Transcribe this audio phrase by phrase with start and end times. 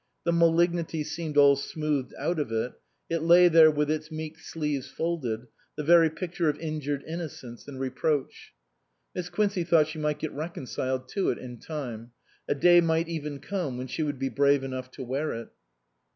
[0.23, 2.73] The malignity seemed all smoothed out of it;
[3.07, 7.79] it lay there with its meek sleeves folded, the very picture of injured innocence and
[7.79, 8.55] reproach.
[9.13, 12.13] Miss Quincey thought she might get reconciled to it in time.
[12.47, 15.49] A day might even come when she would be brave enough to wear it.